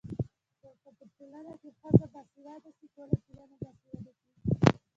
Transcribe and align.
که 0.83 0.89
په 0.97 1.05
ټولنه 1.15 1.53
کي 1.61 1.69
ښځه 1.79 2.05
باسواده 2.13 2.69
سي 2.77 2.85
ټولنه 2.95 3.25
باسواده 3.61 3.71
کيږي. 3.81 4.13